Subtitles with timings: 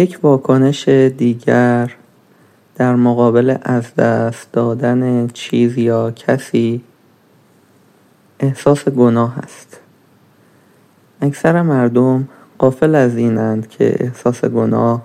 [0.00, 1.96] یک واکنش دیگر
[2.74, 6.82] در مقابل از دست دادن چیز یا کسی
[8.40, 9.80] احساس گناه است.
[11.20, 12.28] اکثر مردم
[12.58, 15.02] قافل از اینند که احساس گناه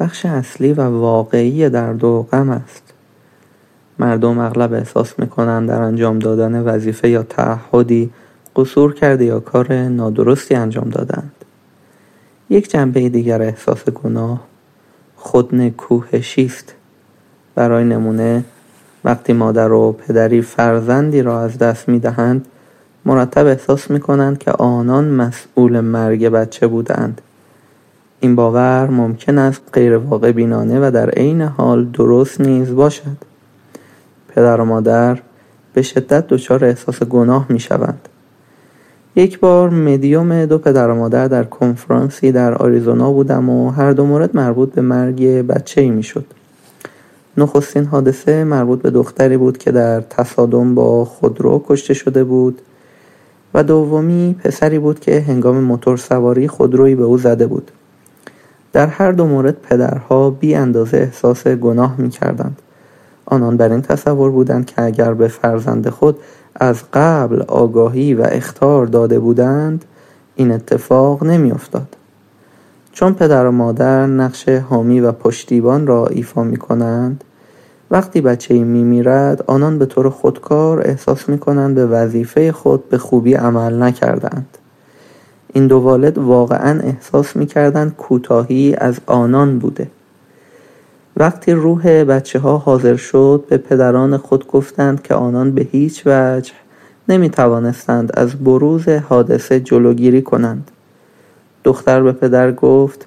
[0.00, 2.92] بخش اصلی و واقعی درد و غم است.
[3.98, 8.10] مردم اغلب احساس می‌کنند در انجام دادن وظیفه یا تعهدی
[8.56, 11.41] قصور کرده یا کار نادرستی انجام دادند.
[12.52, 14.40] یک جنبه دیگر احساس گناه
[15.16, 16.74] خود نکوهشی است
[17.54, 18.44] برای نمونه
[19.04, 22.46] وقتی مادر و پدری فرزندی را از دست می‌دهند
[23.04, 27.20] مرتب احساس می کنند که آنان مسئول مرگ بچه بودند.
[28.20, 33.16] این باور ممکن است غیر واقع بینانه و در عین حال درست نیز باشد.
[34.28, 35.18] پدر و مادر
[35.74, 38.08] به شدت دچار احساس گناه می شوند
[39.16, 44.06] یک بار مدیوم دو پدر و مادر در کنفرانسی در آریزونا بودم و هر دو
[44.06, 46.24] مورد مربوط به مرگ بچه ای می شد.
[47.36, 52.60] نخستین حادثه مربوط به دختری بود که در تصادم با خودرو کشته شده بود
[53.54, 57.70] و دومی پسری بود که هنگام موتور سواری خودرویی به او زده بود.
[58.72, 62.62] در هر دو مورد پدرها بی اندازه احساس گناه می کردند.
[63.26, 66.18] آنان بر این تصور بودند که اگر به فرزند خود
[66.54, 69.84] از قبل آگاهی و اختار داده بودند
[70.36, 71.96] این اتفاق نمیافتاد.
[72.92, 77.24] چون پدر و مادر نقش حامی و پشتیبان را ایفا می کنند
[77.90, 82.98] وقتی بچه می میرد آنان به طور خودکار احساس می کنند به وظیفه خود به
[82.98, 84.58] خوبی عمل نکردند.
[85.52, 89.90] این دو والد واقعا احساس می کردند کوتاهی از آنان بوده.
[91.22, 96.52] وقتی روح بچه ها حاضر شد به پدران خود گفتند که آنان به هیچ وجه
[97.08, 100.70] نمی توانستند از بروز حادثه جلوگیری کنند.
[101.64, 103.06] دختر به پدر گفت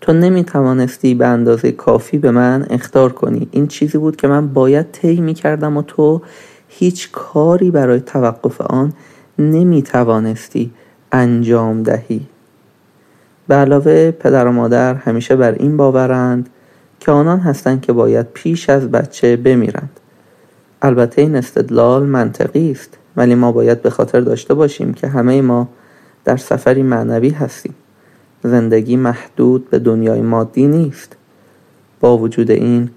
[0.00, 3.48] تو نمی توانستی به اندازه کافی به من اختار کنی.
[3.50, 6.22] این چیزی بود که من باید طی می کردم و تو
[6.68, 8.92] هیچ کاری برای توقف آن
[9.38, 10.70] نمی توانستی
[11.12, 12.20] انجام دهی.
[13.48, 16.48] به علاوه پدر و مادر همیشه بر این باورند
[17.02, 20.00] که آنان هستند که باید پیش از بچه بمیرند.
[20.82, 25.68] البته این استدلال منطقی است ولی ما باید به خاطر داشته باشیم که همه ما
[26.24, 27.74] در سفری معنوی هستیم.
[28.44, 31.16] زندگی محدود به دنیای مادی نیست.
[32.00, 32.90] با وجود این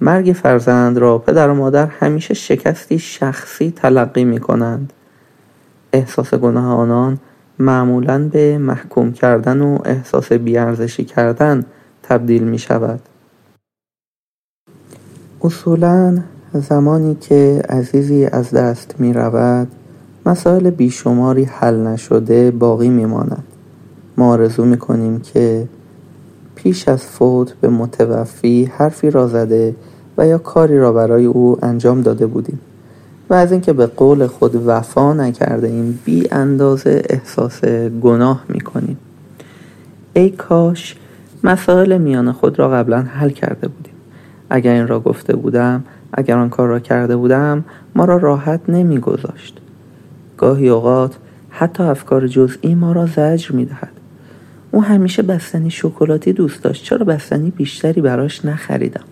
[0.00, 4.92] مرگ فرزند را پدر و مادر همیشه شکستی شخصی تلقی می کنند
[5.92, 7.18] احساس گناه آنان
[7.58, 11.64] معمولا به محکوم کردن و احساس بیارزشی کردن
[12.02, 13.00] تبدیل می شود
[15.42, 16.18] اصولا
[16.54, 19.68] زمانی که عزیزی از دست می رود
[20.26, 23.44] مسائل بیشماری حل نشده باقی می ماند.
[24.16, 25.68] ما آرزو می کنیم که
[26.54, 29.74] پیش از فوت به متوفی حرفی را زده
[30.18, 32.60] و یا کاری را برای او انجام داده بودیم
[33.30, 37.64] و از اینکه به قول خود وفا نکرده این بی اندازه احساس
[38.02, 38.98] گناه می کنیم
[40.12, 40.96] ای کاش
[41.44, 43.97] مسائل میان خود را قبلا حل کرده بودیم
[44.50, 47.64] اگر این را گفته بودم اگر آن کار را کرده بودم
[47.94, 49.58] ما را راحت نمیگذاشت.
[50.36, 51.16] گاهی اوقات
[51.50, 53.90] حتی افکار جزئی ما را زجر می‌دهد.
[54.70, 59.04] او همیشه بستنی شکلاتی دوست داشت چرا بستنی بیشتری براش نخریدم؟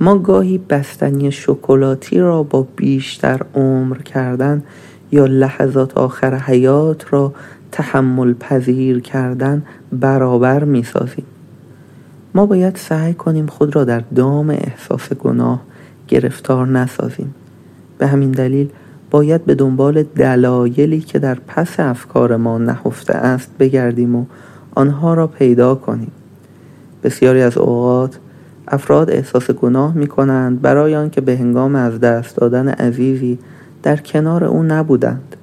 [0.00, 4.62] ما گاهی بستنی شکلاتی را با بیشتر عمر کردن
[5.12, 7.34] یا لحظات آخر حیات را
[7.72, 9.62] تحمل پذیر کردن
[9.92, 11.24] برابر می سازیم.
[12.34, 15.62] ما باید سعی کنیم خود را در دام احساس گناه
[16.08, 17.34] گرفتار نسازیم.
[17.98, 18.68] به همین دلیل
[19.10, 24.24] باید به دنبال دلایلی که در پس افکار ما نهفته است بگردیم و
[24.74, 26.12] آنها را پیدا کنیم.
[27.02, 28.18] بسیاری از اوقات
[28.68, 33.38] افراد احساس گناه می کنند برای آنکه به هنگام از دست دادن عزیزی
[33.82, 35.36] در کنار او نبودند.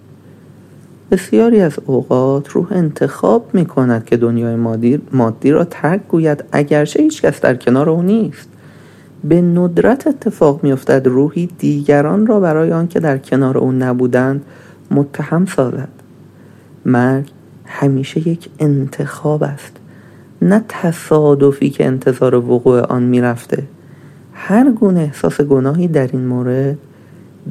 [1.11, 7.03] بسیاری از اوقات روح انتخاب می کند که دنیای مادی, مادی را ترک گوید اگرچه
[7.03, 8.50] هیچ کس در کنار او نیست.
[9.23, 14.45] به ندرت اتفاق میافتد روحی دیگران را برای آنکه در کنار او نبودند
[14.91, 15.89] متهم سازد.
[16.85, 17.31] مرگ
[17.65, 19.77] همیشه یک انتخاب است
[20.41, 23.63] نه تصادفی که انتظار وقوع آن می‌رفته.
[24.33, 26.77] هر گونه احساس گناهی در این مورد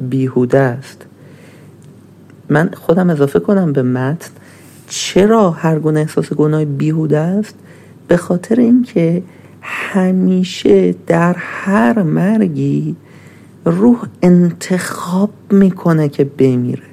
[0.09, 1.05] بیهوده است.
[2.49, 4.29] من خودم اضافه کنم به متن
[4.87, 7.55] چرا هر گونه احساس گناه بیهوده است؟
[8.07, 9.23] به خاطر اینکه
[9.61, 12.95] همیشه در هر مرگی
[13.65, 16.83] روح انتخاب می‌کنه که بمیره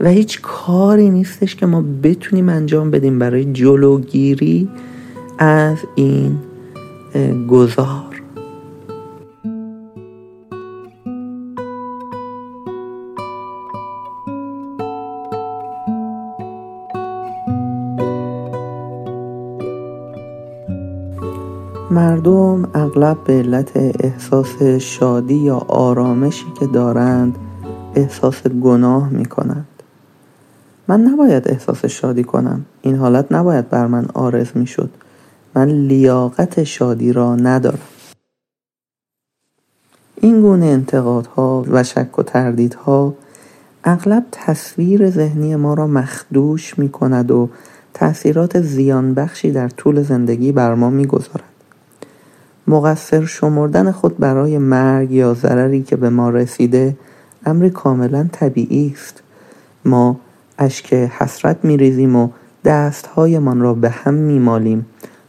[0.00, 4.68] و هیچ کاری نیستش که ما بتونیم انجام بدیم برای جلوگیری
[5.38, 6.38] از این
[7.48, 8.15] گذار.
[21.90, 27.38] مردم اغلب به علت احساس شادی یا آرامشی که دارند
[27.94, 29.66] احساس گناه می کنند
[30.88, 32.64] من نباید احساس شادی کنم.
[32.82, 34.90] این حالت نباید بر من آرز می شد
[35.54, 37.78] من لیاقت شادی را ندارم.
[40.16, 43.14] این گونه انتقادها و شک و تردیدها
[43.84, 47.48] اغلب تصویر ذهنی ما را مخدوش می کند و
[47.94, 51.55] تأثیرات زیان بخشی در طول زندگی بر ما می گذارد.
[52.68, 56.96] مقصر شمردن خود برای مرگ یا ضرری که به ما رسیده
[57.46, 59.22] امری کاملا طبیعی است.
[59.84, 60.20] ما
[60.58, 62.28] اشک حسرت میریزیم و
[62.64, 64.86] دستهایمان را به هم میمالیم.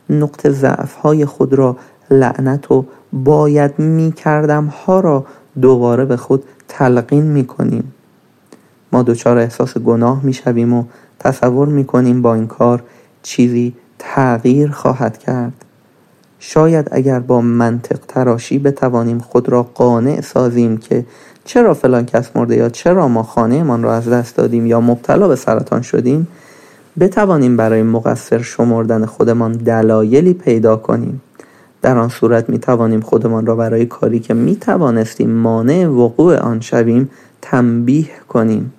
[0.09, 1.77] نقط ضعفهای خود را
[2.11, 5.25] لعنت و باید می‌کردم ها را
[5.61, 7.93] دوباره به خود تلقین می‌کنیم.
[8.91, 10.83] ما دچار احساس گناه می‌شویم و
[11.19, 12.83] تصور می‌کنیم با این کار
[13.23, 15.65] چیزی تغییر خواهد کرد.
[16.39, 21.05] شاید اگر با منطق تراشی بتوانیم خود را قانع سازیم که
[21.45, 25.35] چرا فلان کس مرده یا چرا ما خانهمان را از دست دادیم یا مبتلا به
[25.35, 26.27] سرطان شدیم
[26.99, 31.21] بتوانیم برای مقصر شمردن خودمان دلایلی پیدا کنیم.
[31.81, 36.59] در آن صورت می توانیم خودمان را برای کاری که می توانستیم مانع وقوع آن
[36.59, 37.09] شویم
[37.41, 38.73] تنبیه کنیم.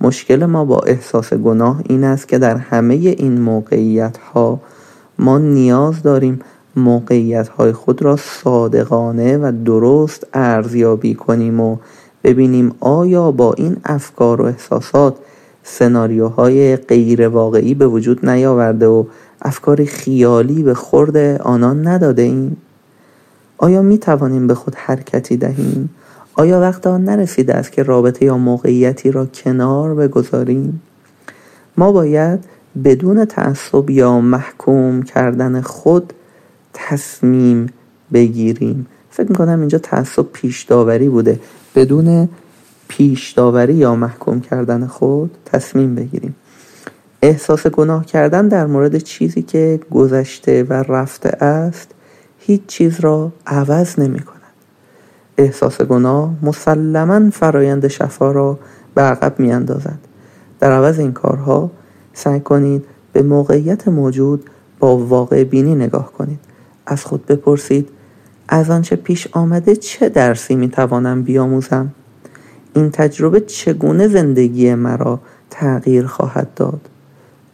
[0.00, 4.60] مشکل ما با احساس گناه این است که در همه این موقعیت ها
[5.18, 6.40] ما نیاز داریم
[6.76, 11.76] موقعیت های خود را صادقانه و درست ارزیابی کنیم و
[12.24, 15.16] ببینیم آیا با این افکار و احساسات
[15.62, 19.04] سناریوهای غیر واقعی به وجود نیاورده و
[19.42, 22.56] افکار خیالی به خورد آنان نداده ایم؟
[23.58, 25.90] آیا می توانیم به خود حرکتی دهیم؟
[26.34, 30.82] آیا وقت آن نرسیده است که رابطه یا موقعیتی را کنار بگذاریم؟
[31.76, 32.44] ما باید
[32.84, 36.12] بدون تعصب یا محکوم کردن خود
[36.74, 37.66] تصمیم
[38.12, 38.86] بگیریم.
[39.10, 41.40] فکر می‌کنم اینجا تعصب پیش داوری بوده.
[41.74, 42.28] بدون
[42.88, 46.34] پیش داوری یا محکوم کردن خود تصمیم بگیریم.
[47.22, 51.90] احساس گناه کردن در مورد چیزی که گذشته و رفته است
[52.38, 54.40] هیچ چیز را عوض نمی کند.
[55.38, 58.58] احساس گناه مسلما فرایند شفا را
[58.94, 59.98] به عقب می اندازد.
[60.60, 61.70] در عوض این کارها
[62.12, 66.38] سعی کنید به موقعیت موجود با واقع بینی نگاه کنید.
[66.90, 67.88] از خود بپرسید
[68.48, 71.94] از آنچه پیش آمده چه درسی می توانم بیاموزم
[72.74, 75.20] این تجربه چگونه زندگی مرا
[75.50, 76.80] تغییر خواهد داد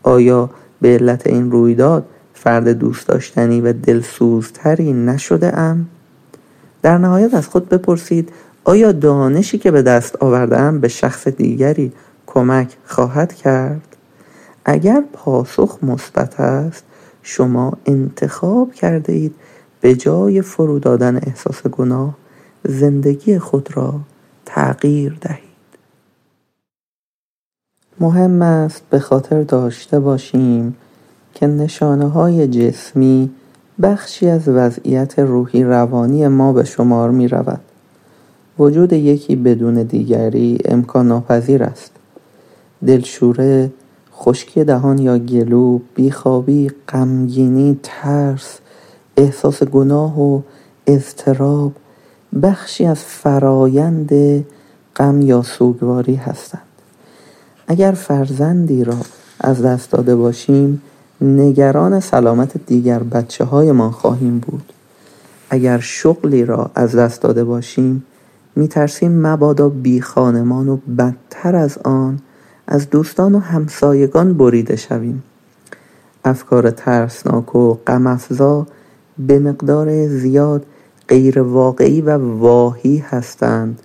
[0.02, 0.50] آیا
[0.80, 5.86] به علت این رویداد فرد دوست داشتنی و دلسوزتری نشده ام؟
[6.82, 8.32] در نهایت از خود بپرسید
[8.64, 11.92] آیا دانشی که به دست آوردم به شخص دیگری
[12.26, 13.96] کمک خواهد کرد؟
[14.64, 16.84] اگر پاسخ مثبت است
[17.28, 19.34] شما انتخاب کرده اید
[19.80, 22.16] به جای فرو دادن احساس گناه
[22.64, 24.00] زندگی خود را
[24.44, 25.40] تغییر دهید
[28.00, 30.76] مهم است به خاطر داشته باشیم
[31.34, 33.30] که نشانه های جسمی
[33.82, 37.60] بخشی از وضعیت روحی روانی ما به شمار می رود.
[38.58, 41.90] وجود یکی بدون دیگری امکان ناپذیر است.
[42.86, 43.70] دلشوره،
[44.18, 48.58] خشکی دهان یا گلو، بیخوابی، غمگینی، ترس،
[49.16, 50.40] احساس گناه و
[50.86, 51.72] اضطراب
[52.42, 54.10] بخشی از فرایند
[54.96, 56.62] غم یا سوگواری هستند.
[57.66, 58.96] اگر فرزندی را
[59.40, 60.82] از دست داده باشیم
[61.20, 64.72] نگران سلامت دیگر بچه هایمان خواهیم بود.
[65.50, 68.04] اگر شغلی را از دست داده باشیم
[68.56, 72.18] میترسیم مبادا بی خانمان و بدتر از آن
[72.66, 75.22] از دوستان و همسایگان بریده شویم.
[76.24, 78.66] افکار ترسناک و غمافزا
[79.18, 80.66] به مقدار زیاد
[81.08, 83.82] غیر واقعی و واهی هستند.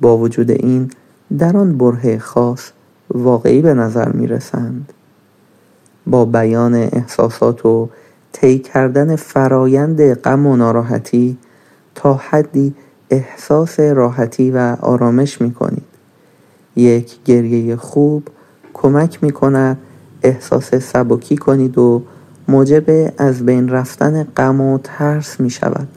[0.00, 0.90] با وجود این
[1.38, 2.70] در آن بره خاص
[3.10, 4.92] واقعی به نظر می رسند
[6.06, 7.88] با بیان احساسات و
[8.32, 11.38] طی کردن فرایند غم و ناراحتی
[11.94, 12.74] تا حدی
[13.10, 15.95] احساس راحتی و آرامش می کنید
[16.76, 18.28] یک گریه خوب
[18.74, 19.78] کمک می کند
[20.22, 22.02] احساس سبکی کنید و
[22.48, 25.88] موجب از بین رفتن غم و ترس می شود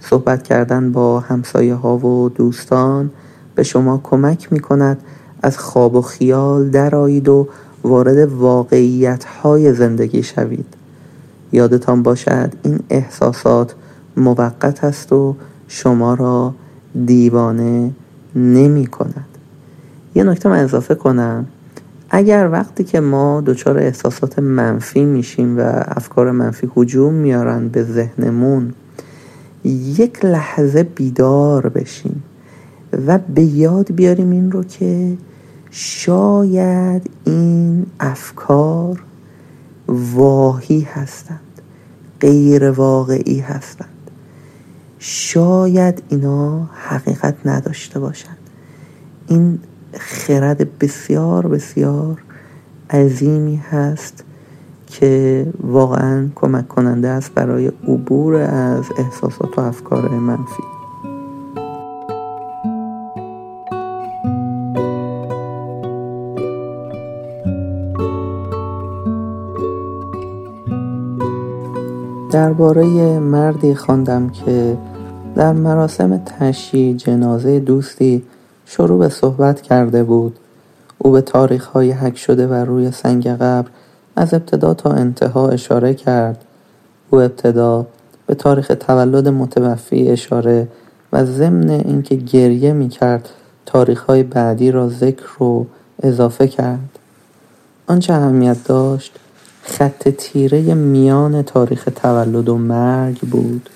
[0.00, 3.10] صحبت کردن با همسایه ها و دوستان
[3.54, 5.00] به شما کمک می کند
[5.42, 7.48] از خواب و خیال درایید و
[7.84, 10.66] وارد واقعیت های زندگی شوید.
[11.52, 13.74] یادتان باشد این احساسات
[14.16, 15.36] موقت است و
[15.68, 16.54] شما را
[17.06, 17.90] دیوانه
[18.34, 19.33] نمی کند
[20.14, 21.46] یه نکته من اضافه کنم.
[22.10, 28.72] اگر وقتی که ما دچار احساسات منفی میشیم و افکار منفی هجوم میارن به ذهنمون
[29.64, 32.22] یک لحظه بیدار بشیم
[33.06, 35.16] و به یاد بیاریم این رو که
[35.70, 39.02] شاید این افکار
[39.88, 41.40] واهی هستند
[42.20, 43.88] غیر واقعی هستند.
[44.98, 48.36] شاید اینا حقیقت نداشته باشند.
[49.28, 49.58] این
[49.98, 52.22] خرد بسیار بسیار
[52.90, 54.24] عظیمی هست
[54.86, 60.62] که واقعا کمک کننده است برای عبور از احساسات و افکار منفی.
[72.30, 74.78] درباره مردی خواندم که
[75.34, 78.22] در مراسم تشییع جنازه دوستی
[78.66, 80.36] شروع به صحبت کرده بود.
[80.98, 83.68] او به تاریخ های حک شده و روی سنگ قبر
[84.16, 86.44] از ابتدا تا انتها اشاره کرد.
[87.10, 87.86] او ابتدا
[88.26, 90.68] به تاریخ تولد متوفی اشاره
[91.12, 93.28] و ضمن اینکه گریه می کرد
[93.66, 95.66] تاریخ های بعدی را ذکر و
[96.02, 96.98] اضافه کرد.
[97.86, 99.18] آنچه اهمیت داشت
[99.62, 103.70] خط تیره میان تاریخ تولد و مرگ بود.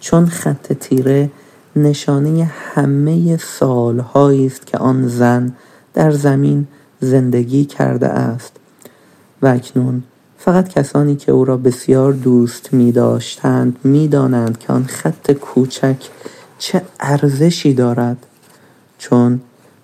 [0.00, 1.30] چون خط تیره
[1.76, 5.52] نشانه همه سالهایی است که آن زن
[5.94, 6.66] در زمین
[7.00, 8.52] زندگی کرده است.
[9.42, 10.02] و اکنون
[10.38, 15.96] فقط کسانی که او را بسیار دوست می داشتند می دانند که آن خط کوچک
[16.58, 18.26] چه ارزشی دارد.
[18.98, 19.40] چون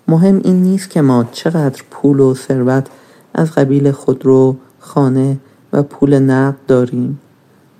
[0.07, 2.87] مهم این نیست که ما چقدر پول و ثروت
[3.33, 5.37] از قبیل خودرو خانه
[5.73, 7.19] و پول نقد داریم.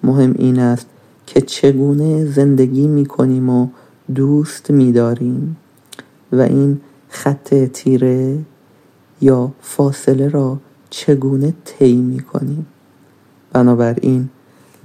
[0.04, 0.88] مهم این است
[1.26, 3.68] که چگونه زندگی می کنیم و
[4.16, 5.58] دوست می داریم
[6.32, 8.40] و این خط تیره
[9.22, 10.58] یا فاصله را
[10.90, 12.68] چگونه طی می کنیم
[13.54, 14.30] بنابراین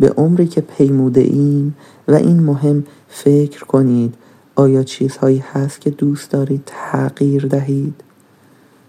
[0.00, 1.76] به عمری که پیموده ایم
[2.08, 4.14] و این مهم فکر کنید
[4.54, 7.94] آیا چیزهایی هست که دوست دارید تغییر دهید؟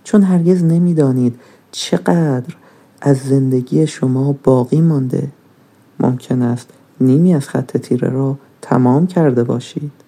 [0.03, 1.39] چون هرگز نمی‌دانید
[1.71, 2.55] چقدر
[3.01, 5.27] از زندگی شما باقی مانده
[5.99, 6.69] ممکن است
[7.01, 10.04] نیمی از خط تیره را تمام کرده باشید.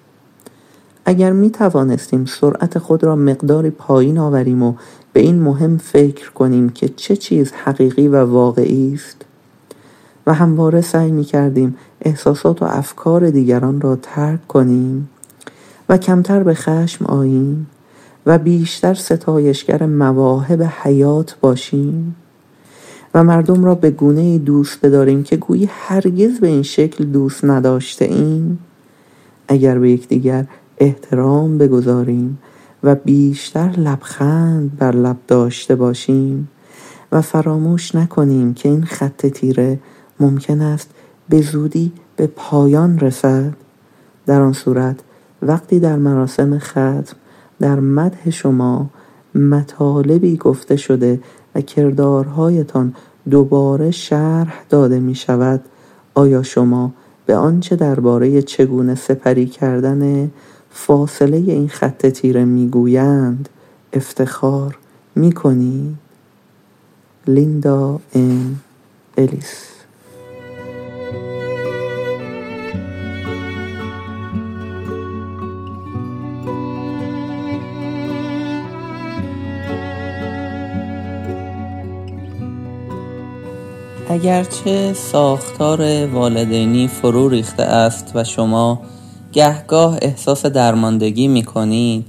[1.10, 4.74] اگر می توانستیم سرعت خود را مقداری پایین آوریم و
[5.14, 9.26] به این مهم فکر کنیم که چه چیز حقیقی و واقعی است.
[10.28, 15.10] و همواره سعی می کردیم احساسات و افکار دیگران را ترک کنیم
[15.90, 17.68] و کمتر به خشم آییم
[18.26, 22.16] و بیشتر ستایشگر مواهب حیات باشیم
[23.14, 28.06] و مردم را به گونه دوست بداریم که گویی هرگز به این شکل دوست نداشته
[28.06, 28.60] ایم
[29.48, 30.46] اگر به یکدیگر
[30.78, 32.38] احترام بگذاریم
[32.84, 36.48] و بیشتر لبخند بر لب داشته باشیم
[37.12, 39.80] و فراموش نکنیم که این خط تیره
[40.20, 40.90] ممکن است
[41.30, 43.54] به زودی به پایان رسد.
[44.26, 45.00] در آن صورت
[45.42, 47.16] وقتی در مراسم ختم
[47.60, 48.90] در مدح شما
[49.36, 51.20] مطالبی گفته شده
[51.56, 52.96] و کردارهایتان
[53.30, 55.62] دوباره شرح داده می شود
[56.14, 56.94] آیا شما
[57.26, 60.32] به آنچه درباره چگونه سپری کردن
[60.72, 63.50] فاصله این خط تیره می‌گویند
[63.94, 64.78] افتخار
[65.16, 65.96] می‌کنی؟
[67.28, 68.60] لیندا ام
[69.18, 69.64] الیس.
[84.10, 88.82] اگرچه ساختار والدینی فرو ریخته است و شما
[89.38, 92.08] گهگاه احساس درماندگی می کنید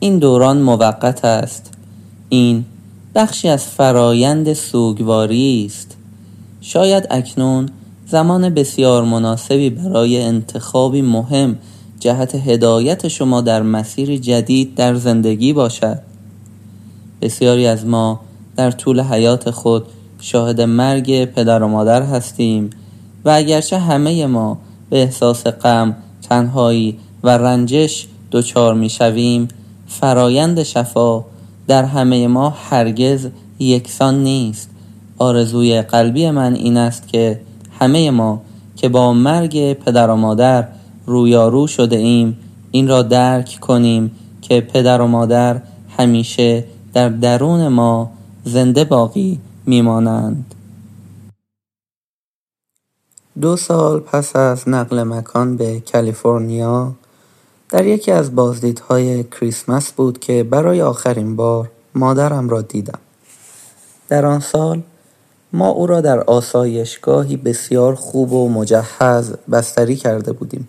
[0.00, 1.72] این دوران موقت است.
[2.28, 2.64] این
[3.14, 5.96] بخشی از فرایند سوگواری است.
[6.60, 7.68] شاید اکنون
[8.06, 11.58] زمان بسیار مناسبی برای انتخابی مهم
[12.00, 15.98] جهت هدایت شما در مسیر جدید در زندگی باشد.
[17.22, 18.20] بسیاری از ما
[18.56, 19.86] در طول حیات خود
[20.20, 22.70] شاهد مرگ پدر و مادر هستیم
[23.24, 24.58] و اگرچه همه ما
[24.90, 25.96] به احساس غم
[26.28, 29.48] تنهایی و رنجش دچار می شویم
[29.86, 31.24] فرایند شفا
[31.66, 34.70] در همه ما هرگز یکسان نیست.
[35.18, 37.40] آرزوی قلبی من این است که
[37.80, 38.42] همه ما
[38.76, 40.68] که با مرگ پدر و مادر
[41.06, 42.36] رویارو شده ایم
[42.70, 44.10] این را درک کنیم
[44.42, 45.62] که پدر و مادر
[45.98, 46.64] همیشه
[46.94, 48.10] در درون ما
[48.44, 50.54] زنده باقی میمانند.
[53.40, 56.92] دو سال پس از نقل مکان به کالیفرنیا
[57.68, 62.98] در یکی از بازدیدهای کریسمس بود که برای آخرین بار مادرم را دیدم.
[64.08, 64.82] در آن سال
[65.52, 70.68] ما او را در آسایشگاهی بسیار خوب و مجهز بستری کرده بودیم.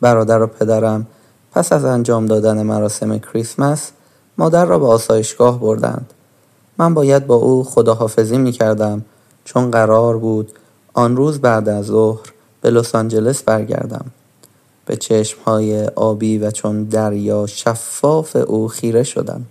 [0.00, 1.06] برادر و پدرم
[1.52, 3.90] پس از انجام دادن مراسم کریسمس
[4.38, 6.12] مادر را به آسایشگاه بردند.
[6.78, 9.04] من باید با او خداحافظی می کردم
[9.44, 10.52] چون قرار بود
[10.94, 14.04] آن روز بعد از ظهر به لس آنجلس برگردم.
[14.86, 19.44] به چشمهای آبی و چون دریا شفاف او خیره شدم.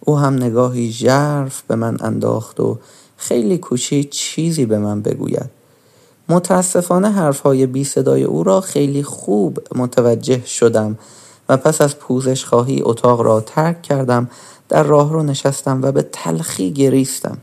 [0.00, 2.78] او هم نگاهی ژرف به من انداخت و
[3.16, 5.50] خیلی کوشید چیزی به من بگوید.
[6.28, 10.98] متاسفانه حرفهای بی صدای او را خیلی خوب متوجه شدم
[11.48, 14.30] و پس از پوزش خواهی اتاق را ترک کردم
[14.68, 17.38] در راه رو نشستم و به تلخی گریستم.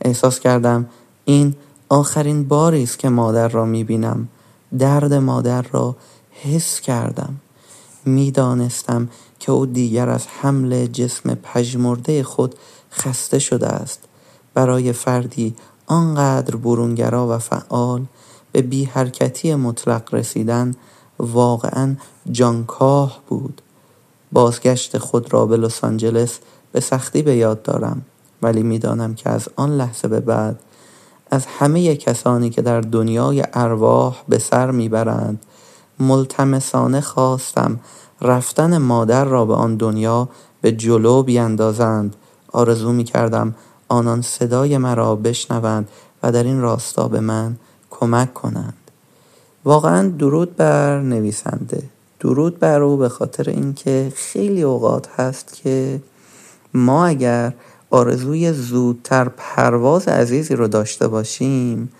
[0.00, 0.86] احساس کردم
[1.24, 1.54] این
[1.94, 4.28] آخرین باری است که مادر را می‌بینم.
[4.78, 5.96] درد مادر را
[6.30, 7.36] حس کردم.
[8.04, 9.08] می‌دانستم
[9.38, 12.54] که او دیگر از حمل جسم پژمرده خود
[12.92, 14.00] خسته شده است.
[14.54, 15.54] برای فردی
[15.86, 18.04] آنقدر برونگرا و فعال
[18.52, 20.74] به بی حرکتی مطلق رسیدن
[21.18, 21.96] واقعا
[22.32, 23.62] جانکاه بود.
[24.32, 26.38] بازگشت خود را به لس آنجلس
[26.72, 28.02] به سختی به یاد دارم.
[28.42, 30.60] ولی می‌دانم که از آن لحظه به بعد
[31.30, 35.44] از همه کسانی که در دنیای ارواح به سر می‌برند
[36.00, 37.80] ملتمسانه خواستم
[38.20, 40.28] رفتن مادر را به آن دنیا
[40.60, 42.16] به جلو بیندازند.
[42.52, 43.54] آرزو می کردم
[43.88, 45.88] آنان صدای مرا بشنوند
[46.22, 47.56] و در این راستا به من
[47.90, 48.90] کمک کنند.
[49.64, 51.82] واقعا درود بر نویسنده.
[52.20, 56.00] درود بر او به خاطر اینکه خیلی اوقات هست که
[56.74, 57.52] ما اگر
[57.94, 61.92] آرزوی زودتر پرواز عزیزی رو داشته باشیم.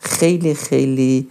[0.00, 1.28] خیلی خیلی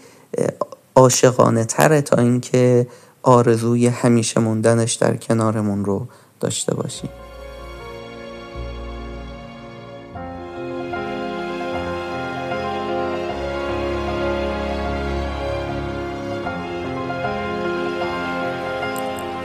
[0.96, 2.88] عاشقانه تره تا اینکه
[3.24, 6.08] آرزوی همیشه موندنش در کنارمون رو
[6.40, 7.10] داشته باشیم.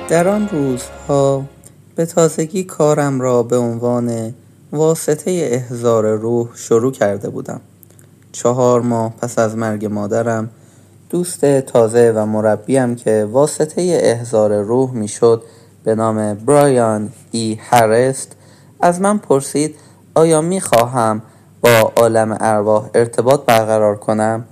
[0.08, 1.44] در آن روزها
[1.94, 4.34] به تازگی کارم را به عنوان
[4.72, 7.60] واسطه احزار روح شروع کرده بودم.
[8.32, 10.50] چهار ماه پس از مرگ مادرم
[11.10, 15.42] دوست تازه و مربیم که واسطه احزار روح می‌شد
[15.84, 18.36] به نام برایان ای هرست
[18.80, 19.74] از من پرسید
[20.14, 21.22] آیا می‌خواهم
[21.60, 24.44] با عالم ارواح ارتباط برقرار کنم؟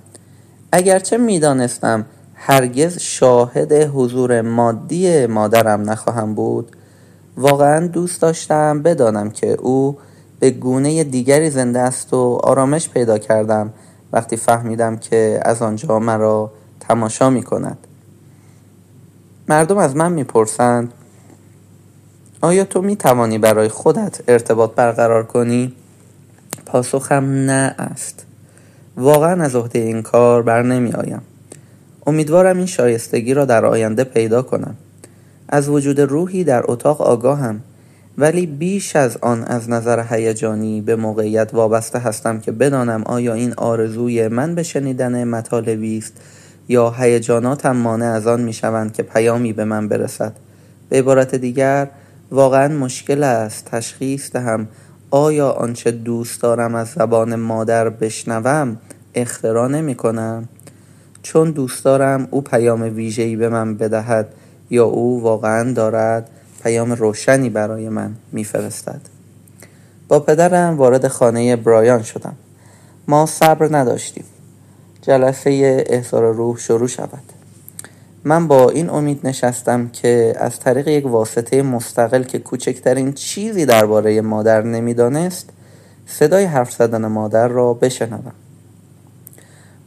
[0.73, 6.77] اگرچه می‌دانستم هرگز شاهد حضور مادی مادرم نخواهم بود
[7.37, 9.99] واقعا دوست داشتم بدانم که او
[10.41, 13.73] به گونه دیگری زنده است و آرامش پیدا کردم
[14.13, 17.79] وقتی فهمیدم که از آنجا مرا تماشا می کند
[19.49, 20.93] مردم از من می‌پرسند
[22.41, 25.73] آیا تو می توانی برای خودت ارتباط برقرار کنی؟
[26.67, 28.27] پاسخم نه است.
[28.97, 31.23] واقعا از عهده این کار بر نمی آیم
[32.07, 34.77] امیدوارم این شایستگی را در آینده پیدا کنم.
[35.49, 37.61] از وجود روحی در اتاق آگاهم
[38.19, 43.55] ولی بیش از آن از نظر هیجانی به موقعیت وابسته هستم که بدانم آیا این
[43.57, 46.13] آرزوی من به شنیدن مطالبی است
[46.69, 50.33] یا هیجاناتم مانع از آن می‌شوند که پیامی به من برسد.
[50.89, 51.89] به عبارت دیگر
[52.31, 54.69] واقعا مشکل است تشخیص دهم
[55.11, 58.77] آیا آنچه دوست دارم از زبان مادر بشنوم
[59.15, 60.49] اختراع نمی کنم
[61.23, 64.29] چون دوست دارم او پیام ویژه‌ای به من بدهد
[64.71, 66.31] یا او واقعا دارد
[66.63, 69.01] پیام روشنی برای من میفرستد.
[70.09, 72.35] با پدرم وارد خانه برایان شدم.
[73.09, 74.25] ما صبر نداشتیم.
[75.03, 77.23] جلسه احضار روح شروع شود.
[78.25, 84.21] من با این امید نشستم که از طریق یک واسطه مستقل که کوچکترین چیزی درباره
[84.21, 85.51] مادر نمی‌دانست
[86.07, 88.33] صدای حرف زدن مادر را بشنوم.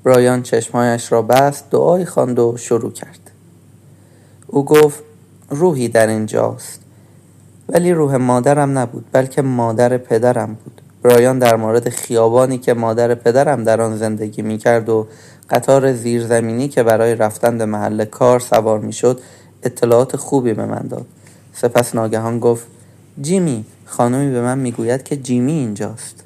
[0.04, 3.29] برایان چشمهایش را بست دعایی خواند و شروع کرد.
[4.52, 5.04] او گفت
[5.50, 6.82] روحی در اینجاست.
[7.70, 10.82] ولی روح مادرم نبود بلکه مادر پدرم بود.
[11.04, 15.08] برایان در مورد خیابانی که مادر پدرم در آن زندگی می کرد و
[15.50, 19.20] قطار زیرزمینی که برای رفتن به محل کار سوار می شد
[19.64, 21.06] اطلاعات خوبی به من داد.
[21.54, 22.68] سپس ناگهان گفت
[23.22, 26.24] جیمی خانمی به من می‌گوید که جیمی اینجاست.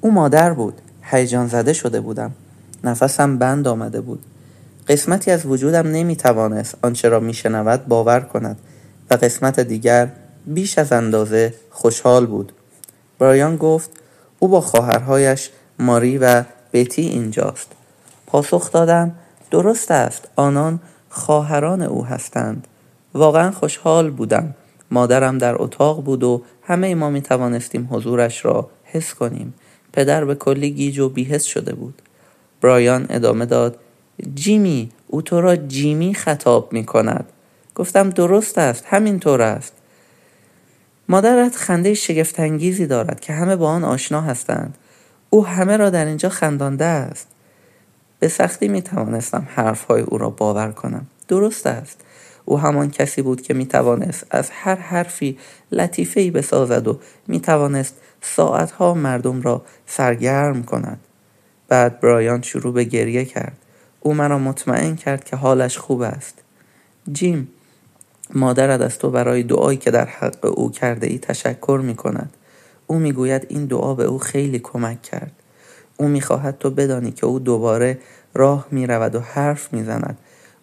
[0.00, 2.32] او مادر بود هیجان زده شده بودم.
[2.84, 4.22] نفسم بند آمده بود.
[4.90, 8.58] قسمتی از وجودم نمی توانست آنچه را می شنود باور کند
[9.10, 10.08] و قسمت دیگر
[10.46, 12.52] بیش از اندازه خوشحال بود.
[13.18, 13.90] برایان گفت
[14.38, 17.72] او با خواهرهایش ماری و بیتی اینجاست.
[18.26, 19.14] پاسخ دادم
[19.50, 22.66] درست است آنان خواهران او هستند.
[23.14, 24.54] واقعا خوشحال بودم.
[24.90, 29.54] مادرم در اتاق بود و همه ما می توانستیم حضورش را حس کنیم.
[29.92, 32.02] پدر به کلی گیج و بیهس شده بود.
[32.60, 33.78] برایان ادامه داد
[34.34, 37.24] جیمی او تو را جیمی خطاب می کند
[37.74, 39.72] گفتم درست است همینطور است.
[41.08, 44.78] مادرت خنده شگفتانگیزی دارد که همه با آن آشنا هستند.
[45.30, 47.28] او همه را در اینجا خندانده است.
[48.18, 51.06] به سختی می توانستم حرفهای او را باور کنم.
[51.28, 52.00] درست است.
[52.44, 55.38] او همان کسی بود که می توانست از هر حرفی
[55.72, 61.00] لطیفه بسازد و می توانست ساعتها مردم را سرگرم کند.
[61.68, 63.56] بعد برایان شروع به گریه کرد.
[64.00, 66.34] او مرا مطمئن کرد که حالش خوب است.
[67.12, 67.48] جیم
[68.34, 72.34] مادرت از تو برای دعایی که در حق او کرده ای تشکر می کند
[72.86, 75.32] او می‌گوید این دعا به او خیلی کمک کرد.
[75.96, 77.98] او می‌خواهد تو بدانی که او دوباره
[78.34, 80.18] راه می رود و حرف می‌زند.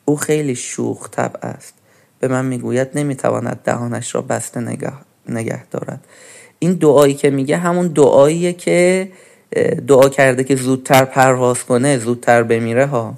[0.06, 1.74] او خیلی شوخ طبع است.
[2.20, 4.94] به من می‌گوید نمی‌تواند دهانش را بسته نگه,
[5.30, 6.06] نگه دارد.
[6.60, 9.12] این دعایی که میگه همون دعاییه که
[9.88, 13.16] دعا کرده که زودتر پرواز کنه زودتر بمیره ها.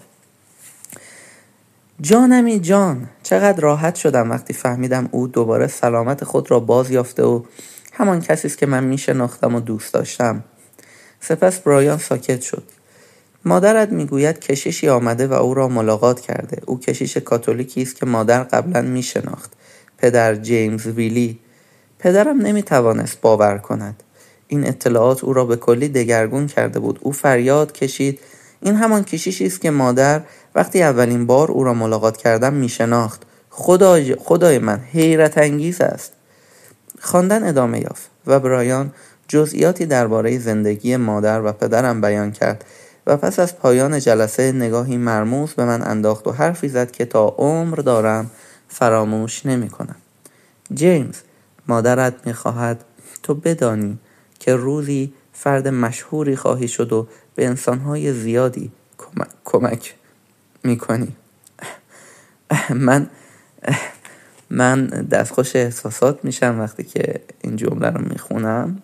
[2.01, 7.43] جانمی جان چقدر راحت شدم وقتی فهمیدم او دوباره سلامت خود را باز یافته و
[7.93, 10.43] همان کسی است که من میشناختم و دوست داشتم.
[11.19, 12.63] سپس برایان ساکت شد.
[13.45, 16.61] مادرت می‌گوید کشیشی آمده و او را ملاقات کرده.
[16.65, 19.51] او کشیش کاتولیکی است که مادر قبلا میشناخت.
[19.97, 21.39] پدر جیمز ویلی.
[21.99, 24.03] پدرم نمی‌توانست باور کند.
[24.47, 26.99] این اطلاعات او را به کلی دگرگون کرده بود.
[27.01, 28.19] او فریاد کشید.
[28.61, 30.21] این همان کشیشی است که مادر
[30.55, 36.13] وقتی اولین بار او را ملاقات کردم میشناخت خدای, خدای من حیرت انگیز است
[36.99, 38.93] خواندن ادامه یافت و برایان
[39.27, 42.65] جزئیاتی درباره زندگی مادر و پدرم بیان کرد
[43.07, 47.35] و پس از پایان جلسه نگاهی مرموز به من انداخت و حرفی زد که تا
[47.37, 48.31] عمر دارم
[48.67, 49.95] فراموش نمی کنم.
[50.73, 51.15] جیمز
[51.67, 52.83] مادرت می خواهد
[53.23, 53.99] تو بدانی
[54.39, 58.71] که روزی فرد مشهوری خواهی شد و به انسانهای زیادی
[59.45, 59.98] کمک, می
[60.63, 61.15] کنی.
[62.69, 63.09] من
[64.49, 68.81] من دستخوش احساسات میشم وقتی که این جمله رو می‌خونم.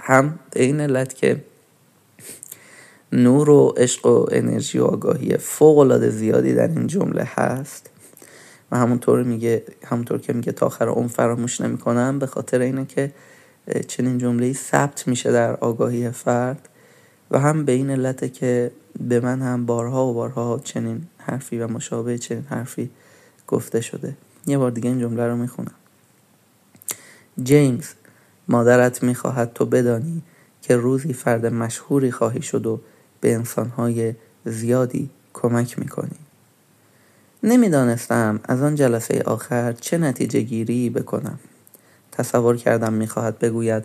[0.00, 1.44] هم به این علت که
[3.12, 7.90] نور و عشق و انرژی و آگاهی فوق العاده زیادی در این جمله هست.
[8.70, 13.12] و همونطور میگه همونطور که میگه تا آخر اون فراموش نمی‌کنم به خاطر اینه که
[13.88, 16.68] چنین جمله ثبت میشه در آگاهی فرد.
[17.30, 21.66] و هم به این علته که به من هم بارها و بارها چنین حرفی و
[21.66, 22.90] مشابه چنین حرفی
[23.48, 24.16] گفته شده.
[24.46, 25.74] یه بار دیگه این جمله رو می‌خونم.
[27.42, 27.88] جیمز
[28.48, 30.22] مادرت می‌خواهد تو بدانی
[30.62, 32.80] که روزی فرد مشهوری خواهی شد و
[33.20, 36.16] به انسانهای زیادی کمک می‌کنی.
[37.42, 41.38] نمی‌دانستم از آن جلسه آخر چه نتیجه گیری بکنم.
[42.12, 43.84] تصور کردم می‌خواهد بگوید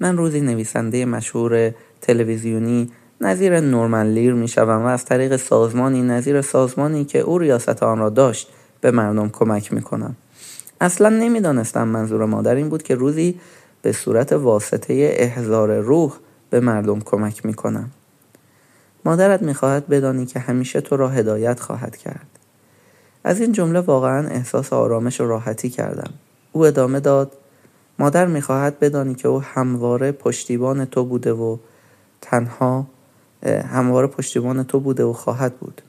[0.00, 2.90] من روزی نویسنده مشهور تلویزیونی
[3.24, 8.10] نظیر نورمن لیر می‌شوم و از طریق سازمانی نظیر سازمانی که او ریاست آن را
[8.10, 8.48] داشت
[8.80, 10.16] به مردم کمک می‌کنم.
[10.80, 13.40] اصلا نمی‌دانستم منظور مادر این بود که روزی
[13.82, 16.12] به صورت واسطه احضار روح
[16.50, 17.90] به مردم کمک می‌کنم.
[19.04, 22.26] مادرت می‌خواهد بدانی که همیشه تو را هدایت خواهد کرد.
[23.24, 26.10] از این جمله واقعا احساس آرامش و راحتی کردم.
[26.52, 27.32] او ادامه داد
[27.98, 31.56] مادر می‌خواهد بدانی که او همواره پشتیبان تو بوده و
[32.20, 32.86] تنها
[33.44, 35.82] همواره پشتیبان تو بوده و خواهد بود.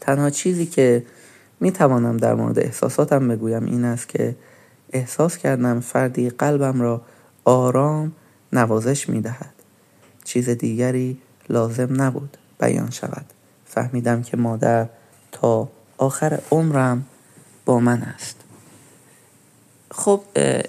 [0.00, 1.06] تنها چیزی که
[1.60, 4.36] می‌توانم در مورد احساساتم بگویم این است که
[4.92, 7.02] احساس کردم فردی قلبم را
[7.44, 8.12] آرام
[8.52, 9.52] نوازش می‌دهد.
[10.24, 13.24] چیز دیگری لازم نبود بیان شود.
[13.66, 14.88] فهمیدم که مادر
[15.32, 17.04] تا آخر عمرم
[17.64, 18.36] با من است.
[19.90, 20.20] خب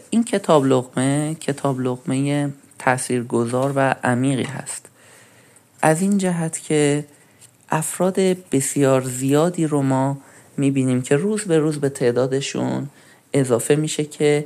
[0.09, 4.89] این کتاب لغمه کتاب لغمه تاثیرگذار و عمیقی هست.
[5.85, 7.05] از این جهت که
[7.69, 8.19] افراد
[8.51, 10.17] بسیار زیادی رو ما
[10.57, 12.89] می‌بینیم که روز به روز به تعدادشون
[13.33, 14.45] اضافه میشه که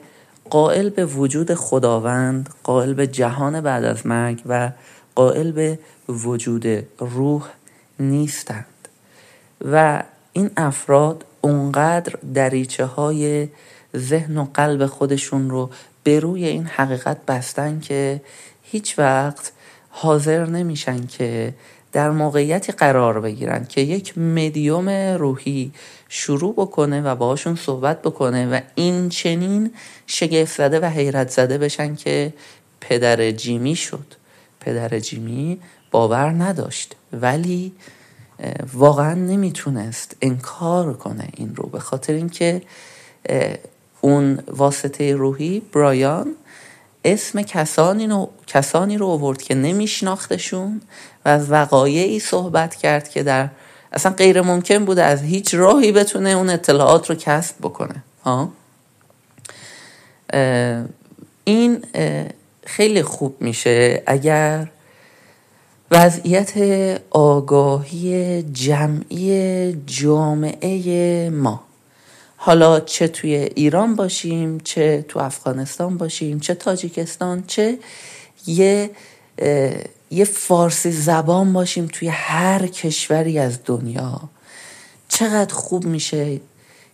[0.50, 4.72] قائل به وجود خداوند قائل به جهان بعد از مرگ و
[5.16, 6.66] قائل به وجود
[7.00, 7.48] روح
[8.00, 8.66] نیستند.
[9.66, 13.48] و این افراد اونقدر دریچه های
[13.98, 15.70] ذهن و قلب خودشون رو
[16.04, 18.22] به روی این حقیقت بستن که
[18.64, 19.52] هیچ وقت
[20.00, 21.54] حاضر نمیشن که
[21.92, 25.72] در موقعیتی قرار بگیرن که یک مدیوم روحی
[26.10, 29.72] شروع بکنه و باهاشون صحبت بکنه و این چنین
[30.08, 32.34] شگفت زده و حیرت زده بشن که
[32.82, 34.06] پدر جیمی شد.
[34.60, 35.60] پدر جیمی
[35.92, 37.72] باور نداشت ولی
[38.74, 42.62] واقعا نمی‌تونست انکار کنه این رو به خاطر اینکه
[44.02, 46.36] اون واسطه روحی برایان
[47.04, 50.82] اسم کسانی رو, کسانی رو آورد که نمیشناختشون
[51.26, 53.50] و از وقایعی صحبت کرد که در
[53.92, 58.04] اصلا غیر ممکن بوده از هیچ راهی بتونه اون اطلاعات رو کسب بکنه.
[58.24, 58.50] ها؟
[61.44, 61.84] این
[62.66, 64.68] خیلی خوب میشه اگر
[65.92, 66.54] وضعیت
[67.10, 71.67] آگاهی جمعی جامعه ما
[72.40, 77.80] حالا چه توی ایران باشیم چه تو افغانستان باشیم چه تاجیکستان چه
[78.48, 78.90] یه
[80.12, 84.30] یه فارسی زبان باشیم توی هر کشوری از دنیا.
[85.08, 86.42] چقدر خوب میشه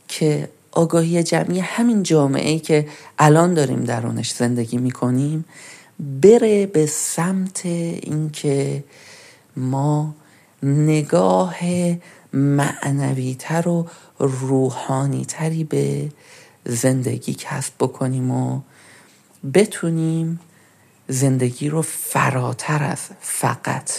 [0.08, 2.88] که آگاهی جمعی همین جامعه ای که
[3.20, 5.46] الان داریم درونش زندگی می‌کنیم
[6.00, 8.84] بره به سمت اینکه
[9.58, 10.16] ما
[10.64, 11.56] نگاه
[12.34, 13.88] معنوی تر و
[14.24, 16.10] روحانی تری به
[16.66, 18.62] زندگی کسب بکنیم و
[19.54, 20.40] بتونیم
[21.08, 23.92] زندگی رو فراتر از فقط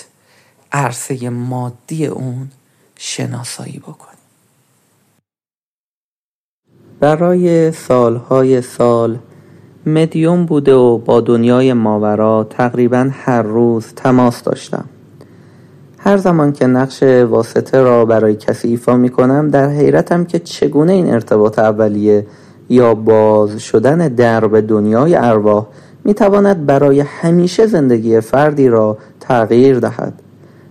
[0.73, 2.51] عرصه مادی اون
[2.97, 4.15] شناسایی بکنیم.
[7.01, 9.19] برای سالهای سال
[9.87, 14.89] مدیوم بوده و با دنیای ماورا تقریبا هر روز تماس داشتم.
[16.07, 20.93] هر زمان که نقش واسطه را برای کسی ایفا می کنم در حیرتم که چگونه
[20.93, 22.27] این ارتباط اولیه
[22.69, 25.67] یا باز شدن درب دنیای ارواح
[26.05, 30.13] می تواند برای همیشه زندگی فردی را تغییر دهد.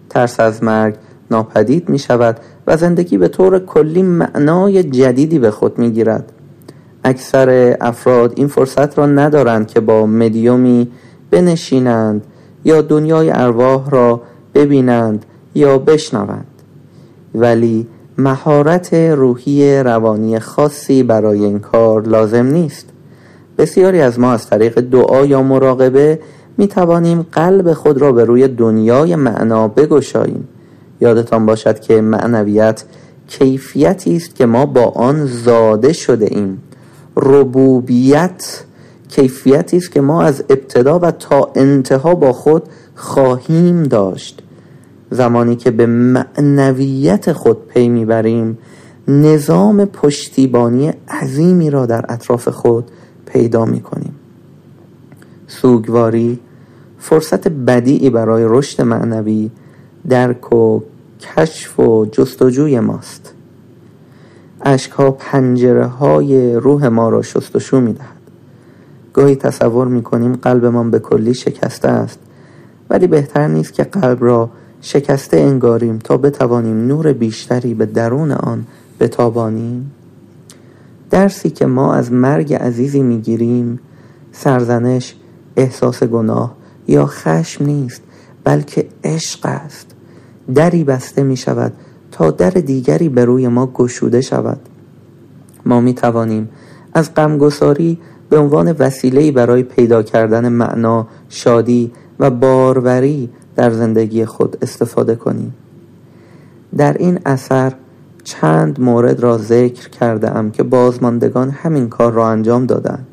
[0.09, 0.95] ترس از مرگ
[1.31, 6.31] ناپدید می شود و زندگی به طور کلی معنای جدیدی به خود می گیرد
[7.03, 10.91] اکثر افراد این فرصت را ندارند که با مدیومی
[11.31, 12.23] بنشینند
[12.65, 14.21] یا دنیای ارواح را
[14.55, 16.45] ببینند یا بشنوند.
[17.35, 17.87] ولی
[18.17, 22.89] مهارت روحی روانی خاصی برای این کار لازم نیست.
[23.57, 26.19] بسیاری از ما از طریق دعا یا مراقبه
[26.57, 30.47] می توانیم قلب خود را به روی دنیای معنا بگشاییم.
[31.01, 32.83] یادتان باشد که معنویت
[33.27, 36.61] کیفیتی است که ما با آن زاده شده ایم.
[37.17, 38.63] ربوبیت
[39.09, 42.63] کیفیتی است که ما از ابتدا و تا انتها با خود
[42.95, 44.42] خواهیم داشت.
[45.13, 48.57] زمانی که به معنویت خود پی می‌بریم
[49.07, 52.91] نظام پشتیبانی عظیمی را در اطراف خود
[53.25, 54.15] پیدا می‌کنیم
[55.47, 56.39] سوگواری
[56.99, 59.51] فرصت بدیعی برای رشد معنوی
[60.09, 60.81] درک و
[61.19, 63.33] کشف و جستجوی ماست
[64.61, 68.07] اشکها پنجره های روح ما را شستشو می دهد.
[69.13, 72.19] گاهی تصور می کنیم قلبمان به کلی شکسته است
[72.89, 74.49] ولی بهتر نیست که قلب را
[74.85, 78.65] شکسته انگاریم تا بتوانیم نور بیشتری به درون آن
[78.99, 79.91] بتابانیم.
[81.09, 83.79] درسی که ما از مرگ عزیزی می‌گیریم
[84.31, 85.15] سرزنش
[85.55, 86.55] احساس گناه
[86.87, 88.01] یا خشم نیست
[88.43, 89.95] بلکه عشق است.
[90.55, 91.73] دری بسته می شود
[92.11, 94.59] تا در دیگری به روی ما گشوده شود.
[95.65, 96.49] ما می توانیم
[96.93, 97.97] از غمگساری
[98.29, 105.53] به عنوان وسیله‌ای برای پیدا کردن معنا، شادی و باروری در زندگی خود استفاده کنیم
[106.77, 107.73] در این اثر
[108.23, 113.07] چند مورد را ذکر کرده ام که بازماندگان همین کار را انجام دادند.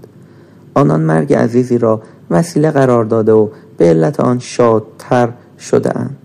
[0.75, 6.17] آنان مرگ عزیزی را وسیله قرار داده و به علت آن شادتر شده اند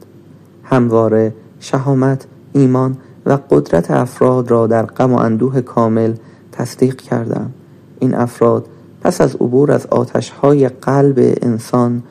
[0.63, 6.13] همواره شهامت ایمان و قدرت افراد را در غم و اندوه کامل
[6.51, 7.51] تصدیق کردم
[7.99, 8.65] این افراد
[9.01, 12.03] پس از عبور از آتشهای قلب انسان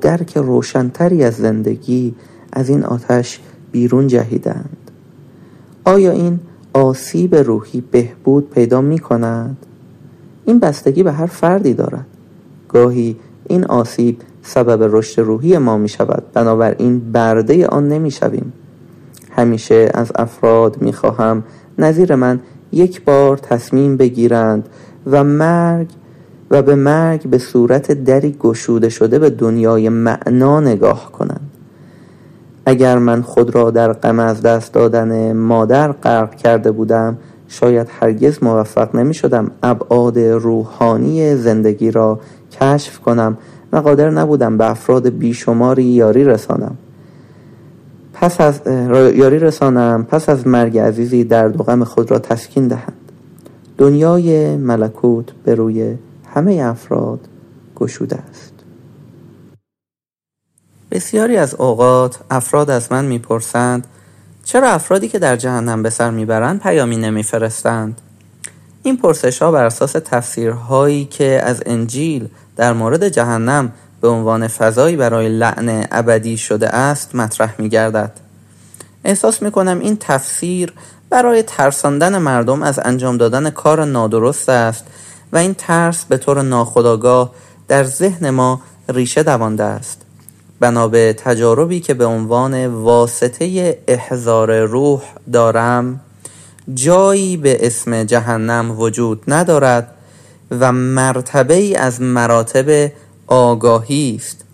[0.00, 2.14] درک روشنتری از زندگی
[2.52, 3.40] از این آتش
[3.72, 4.90] بیرون جهیدند.
[5.84, 6.40] آیا این
[6.72, 9.56] آسیب روحی بهبود پیدا می کند؟
[10.44, 12.06] این بستگی به هر فردی دارد.
[12.68, 13.16] گاهی
[13.48, 16.22] این آسیب سبب رشد روحی ما می شود.
[16.34, 18.52] بنابراین برده آن نمی شویم.
[19.30, 21.44] همیشه از افراد می خواهم
[21.78, 22.40] نظیر من
[22.72, 24.68] یک بار تصمیم بگیرند
[25.06, 25.88] و مرگ
[26.50, 31.50] و به مرگ به صورت دری گشوده شده به دنیای معنا نگاه کنند
[32.66, 38.38] اگر من خود را در غم از دست دادن مادر غرق کرده بودم شاید هرگز
[38.42, 42.20] موفق نمی شدم ابعاد روحانی زندگی را
[42.60, 43.38] کشف کنم
[43.72, 46.76] و قادر نبودم به افراد بیشماری یاری رسانم.
[48.12, 48.60] پس از
[49.14, 52.92] یاری رسانم پس از مرگ عزیزی درد و غم خود را تسکین دهند.
[53.78, 55.94] دنیای ملکوت به روی
[56.34, 57.20] همه افراد
[57.76, 58.52] گشوده است
[60.90, 63.86] بسیاری از اوقات افراد از من می‌پرسند
[64.44, 68.00] چرا افرادی که در جهنم به سر می‌برند پیامی نمیفرستند
[68.82, 74.96] این پرسش ها بر اساس تفسیرهایی که از انجیل در مورد جهنم به عنوان فضایی
[74.96, 78.12] برای لعن ابدی شده است مطرح می گردد.
[79.04, 80.72] احساس می کنم این تفسیر
[81.10, 84.84] برای ترساندن مردم از انجام دادن کار نادرست است
[85.32, 87.30] و این ترس به طور ناخودآگاه
[87.68, 90.02] در ذهن ما ریشه دوانده است.
[90.60, 96.00] بنا به تجاربی که به عنوان واسطه احزار روح دارم
[96.74, 99.94] جایی به اسم جهنم وجود ندارد
[100.50, 102.92] و مرتبه ای از مراتب
[103.26, 104.44] آگاهی است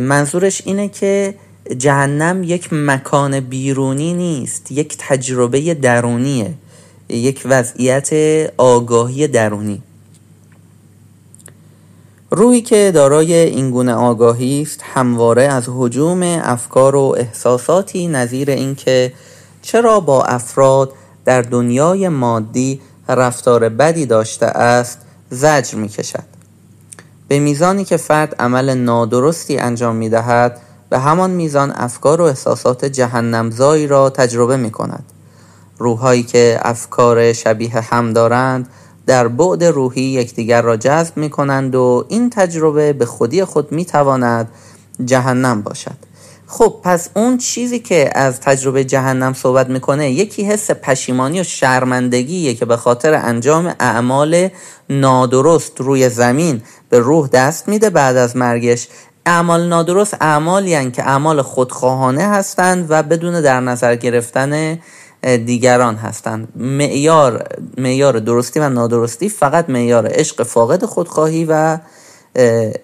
[0.00, 1.34] منظورش اینه که
[1.78, 6.54] جهنم یک مکان بیرونی نیست یک تجربه درونیه
[7.08, 8.10] یک وضعیت
[8.56, 9.82] آگاهی درونی.
[12.30, 19.12] روحی که دارای این گونه آگاهی است همواره از حجوم افکار و احساساتی نظیر اینکه
[19.62, 20.92] چرا با افراد
[21.24, 24.98] در دنیای مادی رفتار بدی داشته است
[25.30, 26.24] زجر می کشد
[27.28, 32.84] به میزانی که فرد عمل نادرستی انجام می دهد به همان میزان افکار و احساسات
[32.84, 35.04] جهنمزایی را تجربه می کند
[35.78, 38.68] روحهایی که افکار شبیه هم دارند
[39.06, 43.84] در بعد روحی یکدیگر را جذب می کنند و این تجربه به خودی خود می
[43.84, 44.48] تواند
[45.04, 45.96] جهنم باشد.
[46.46, 52.54] خب پس اون چیزی که از تجربه جهنم صحبت می‌کنه یکی حس پشیمانی و شرمندگیه
[52.54, 54.48] که به خاطر انجام اعمال
[54.90, 58.88] نادرست روی زمین به روح دست میده بعد از مرگش.
[59.26, 64.78] اعمال نادرست اعمالی که اعمال خودخواهانه هستند و بدون در نظر گرفتن
[65.24, 66.48] دیگران هستند.
[66.56, 67.46] معیار
[67.78, 71.78] معیار درستی و نادرستی فقط معیار عشق فاقد خودخواهی و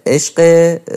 [0.07, 0.41] عشق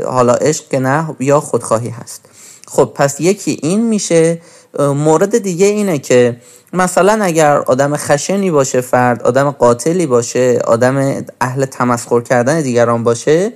[0.08, 2.26] حالا عشق که نه یا خودخواهی هست.
[2.68, 4.42] خب پس یکی این میشه.
[4.80, 6.38] مورد دیگه اینه که
[6.74, 13.54] مثلا اگر آدم خشنی باشه فرد آدم قاتلی باشه آدم اهل تمسخر کردن دیگران باشه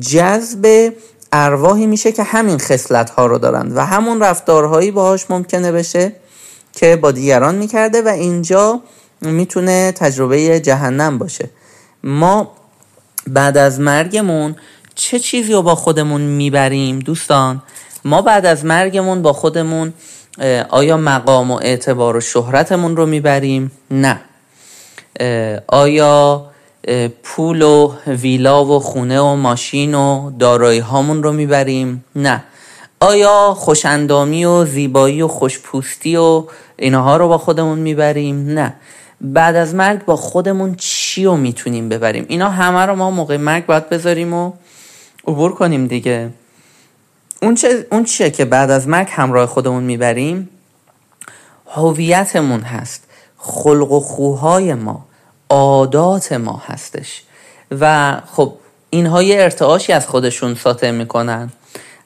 [0.00, 0.92] جذب
[1.32, 6.12] ارواحی میشه که همین خصلت ها رو دارن و همون رفتارهایی باهاش ممکنه بشه.
[6.72, 8.80] که با دیگران می‌کرده و اینجا
[9.20, 11.50] می‌تونه تجربه جهنم باشه
[12.04, 12.52] ما
[13.26, 14.56] بعد از مرگمون
[14.94, 17.62] چه چیزی رو با خودمون می‌بریم دوستان
[18.04, 19.92] ما بعد از مرگمون با خودمون
[20.68, 24.20] آیا مقام و اعتبار و شهرتمون رو می‌بریم؟ نه
[25.66, 26.46] آیا
[27.22, 32.44] پول و ویلا و خونه و ماشین و دارایی هامون رو می‌بریم؟ نه
[33.02, 36.44] آیا خوشندامی و زیبایی و خوشپوستی و
[36.76, 38.74] اینها رو با خودمون می‌بریم؟ نه.
[39.20, 43.66] بعد از مرگ با خودمون چی رو می‌تونیم ببریم؟ اینا همه رو ما موقع مرگ
[43.66, 44.52] باید بذاریم و
[45.26, 46.30] عبور کنیم دیگه.
[47.42, 50.48] اون, چه، اون چیه که بعد از مرگ همراه خودمون می‌بریم؟
[51.66, 53.04] هویتمون هست.
[53.38, 55.04] خلق و خوهای ما
[55.50, 57.22] عادات ما هستش.
[57.80, 58.54] و خب
[58.90, 61.50] اینها یه ارتعاشی از خودشون ساطع می‌کنن.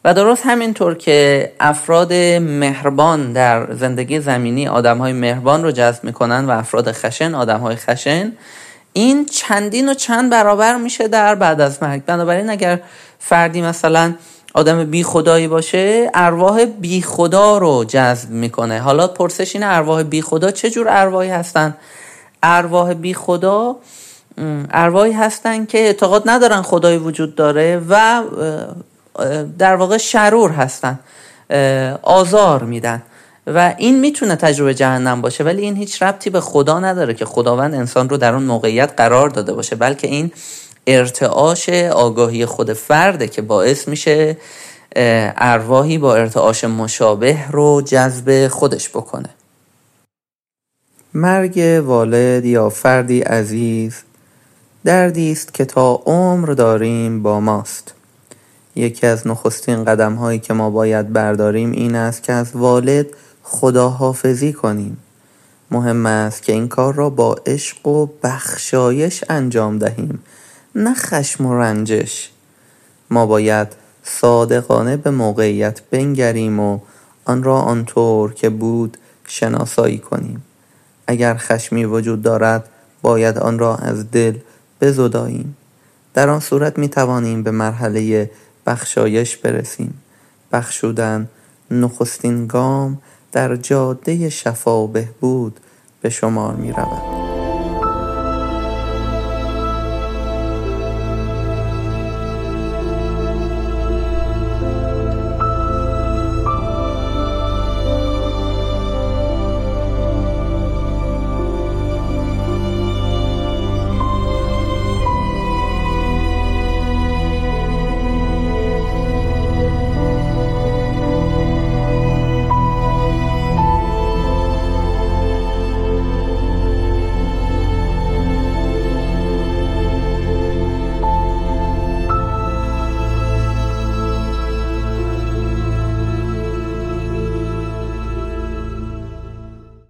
[0.05, 2.12] و درست همینطور که افراد
[2.43, 7.77] مهربان در زندگی زمینی آدم های مهربان رو جذب می‌کنن و افراد خشن آدم های
[7.77, 8.33] خشن
[8.93, 12.05] این چندین و چند برابر میشه در بعد از مرگ.
[12.05, 12.81] بنابراین اگر
[13.19, 14.14] فردی مثلا
[14.55, 18.81] آدم بی خدایی باشه ارواح بی خدا رو جذب می‌کنه.
[18.81, 21.77] حالا پرسش این ارواح بی خدا چه جور ارواحی هستن؟
[22.43, 23.77] ارواح بی خدا
[24.71, 28.22] ارواحی هستن که اعتقاد ندارن خدایی وجود داره و
[29.59, 30.99] در واقع شرور هستن
[32.03, 33.03] آزار میدن
[33.47, 37.75] و این می‌تونه تجربه جهنم باشه ولی این هیچ ربطی به خدا نداره که خداوند
[37.75, 40.33] انسان رو در اون موقعیت قرار داده باشه بلکه این
[40.87, 44.37] ارتعاش آگاهی خود فرده که باعث میشه
[45.37, 49.29] ارواحی با ارتعاش مشابه رو جذب خودش بکنه.
[51.15, 54.03] مرگ والد یا فردی عزیز
[54.85, 57.95] دردی است که تا عمر داریم با ماست.
[58.77, 63.07] یکی از نخستین قدم هایی که ما باید برداریم این است که از والد
[63.43, 64.97] خداحافظی کنیم.
[65.70, 70.18] مهم است که این کار را با عشق و بخشایش انجام دهیم
[70.75, 72.31] نه خشم و رنجش.
[73.11, 73.68] ما باید
[74.03, 76.79] صادقانه به موقعیت بنگریم و
[77.25, 80.45] آن را آنطور که بود شناسایی کنیم.
[81.07, 82.68] اگر خشمی وجود دارد
[83.03, 84.39] باید آن را از دل
[84.81, 85.57] بزداییم.
[86.14, 88.31] در آن صورت می توانیم به مرحله
[88.67, 90.03] بخشایش برسیم.
[90.53, 91.29] بخشودن
[91.71, 93.03] نخستین گام
[93.33, 95.61] در جاده شفا بهبود
[96.01, 97.24] به شمار می رود